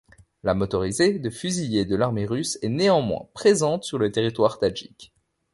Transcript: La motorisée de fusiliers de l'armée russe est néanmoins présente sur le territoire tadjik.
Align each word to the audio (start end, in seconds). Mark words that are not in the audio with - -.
La 0.43 0.55
motorisée 0.55 1.19
de 1.19 1.29
fusiliers 1.29 1.85
de 1.85 1.95
l'armée 1.95 2.25
russe 2.25 2.57
est 2.63 2.69
néanmoins 2.69 3.27
présente 3.35 3.83
sur 3.83 3.99
le 3.99 4.11
territoire 4.11 4.57
tadjik. 4.57 5.13